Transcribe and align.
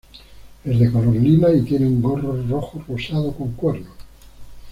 Es 0.65 0.79
de 0.79 0.91
color 0.91 1.15
lila 1.15 1.51
y 1.53 1.61
tiene 1.61 1.85
un 1.85 2.01
gorro 2.01 2.43
rojo 2.47 2.83
rosado 2.87 3.31
con 3.33 3.51
cuernos. 3.51 3.93